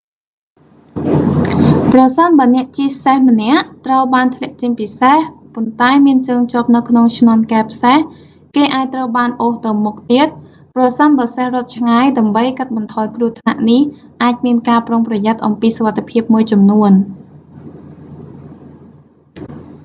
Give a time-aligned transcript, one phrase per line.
[1.93, 5.17] ប្រសិនបើអ្នកជិះសេះម្នាក់ ត្រូវបានធ្លាក់ចេញពីសេះ
[5.55, 7.97] ប៉ុន្តែមានជើងជាប់នៅក្នុងឈ្នាន់កែបសេះ
[8.55, 10.27] គេអាចត្រូវបានអូសទៅមុខទៀត
[10.75, 13.81] ប្រសិនបើសេះរត់ឆ្ងាយ ដើម្បីកាត់បន្ថយគ្រោះថ្នាក់នេះ
[14.23, 16.91] អាចមានការប្រុងប្រយ័ត្នអំពីសុវត្ថិភាពមួយចំនួន